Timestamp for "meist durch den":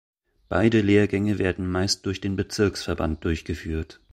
1.71-2.35